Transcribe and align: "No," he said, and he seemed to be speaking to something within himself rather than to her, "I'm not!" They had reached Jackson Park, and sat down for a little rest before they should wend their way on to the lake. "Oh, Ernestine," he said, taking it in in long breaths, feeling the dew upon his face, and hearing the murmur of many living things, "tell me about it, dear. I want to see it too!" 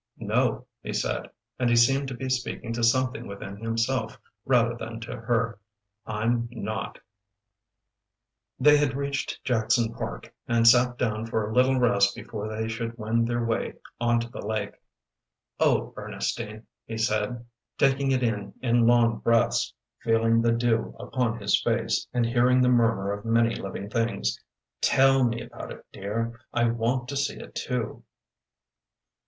"No," 0.17 0.65
he 0.81 0.93
said, 0.93 1.29
and 1.59 1.69
he 1.69 1.75
seemed 1.75 2.07
to 2.07 2.15
be 2.15 2.27
speaking 2.27 2.73
to 2.73 2.83
something 2.83 3.27
within 3.27 3.57
himself 3.57 4.17
rather 4.45 4.73
than 4.75 4.99
to 5.01 5.15
her, 5.15 5.59
"I'm 6.07 6.47
not!" 6.49 6.97
They 8.59 8.77
had 8.77 8.95
reached 8.95 9.43
Jackson 9.43 9.93
Park, 9.93 10.33
and 10.47 10.67
sat 10.67 10.97
down 10.97 11.27
for 11.27 11.47
a 11.47 11.53
little 11.53 11.79
rest 11.79 12.15
before 12.15 12.49
they 12.49 12.67
should 12.67 12.97
wend 12.97 13.27
their 13.27 13.45
way 13.45 13.75
on 13.99 14.19
to 14.21 14.27
the 14.27 14.43
lake. 14.43 14.73
"Oh, 15.59 15.93
Ernestine," 15.95 16.65
he 16.87 16.97
said, 16.97 17.45
taking 17.77 18.09
it 18.09 18.23
in 18.23 18.55
in 18.59 18.87
long 18.87 19.19
breaths, 19.19 19.71
feeling 19.99 20.41
the 20.41 20.51
dew 20.51 20.95
upon 20.99 21.39
his 21.39 21.61
face, 21.61 22.07
and 22.11 22.25
hearing 22.25 22.61
the 22.63 22.69
murmur 22.69 23.11
of 23.11 23.23
many 23.23 23.53
living 23.53 23.87
things, 23.87 24.39
"tell 24.81 25.23
me 25.23 25.43
about 25.43 25.71
it, 25.71 25.85
dear. 25.91 26.39
I 26.51 26.69
want 26.69 27.07
to 27.09 27.15
see 27.15 27.35
it 27.37 27.53
too!" 27.53 28.03